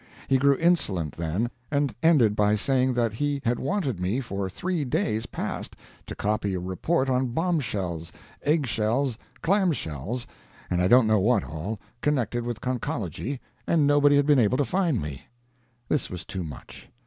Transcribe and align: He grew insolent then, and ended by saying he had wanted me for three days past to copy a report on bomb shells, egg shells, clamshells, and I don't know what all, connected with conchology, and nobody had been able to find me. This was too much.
He 0.27 0.39
grew 0.39 0.55
insolent 0.57 1.11
then, 1.13 1.51
and 1.69 1.93
ended 2.01 2.35
by 2.35 2.55
saying 2.55 2.95
he 3.11 3.39
had 3.45 3.59
wanted 3.59 3.99
me 3.99 4.19
for 4.19 4.49
three 4.49 4.83
days 4.83 5.27
past 5.27 5.75
to 6.07 6.15
copy 6.15 6.55
a 6.55 6.59
report 6.59 7.07
on 7.07 7.27
bomb 7.27 7.59
shells, 7.59 8.11
egg 8.41 8.65
shells, 8.65 9.19
clamshells, 9.43 10.25
and 10.71 10.81
I 10.81 10.87
don't 10.87 11.05
know 11.05 11.19
what 11.19 11.43
all, 11.43 11.79
connected 12.01 12.43
with 12.47 12.61
conchology, 12.61 13.41
and 13.67 13.85
nobody 13.85 14.15
had 14.15 14.25
been 14.25 14.39
able 14.39 14.57
to 14.57 14.65
find 14.65 14.99
me. 14.99 15.25
This 15.87 16.09
was 16.09 16.25
too 16.25 16.43
much. 16.43 16.89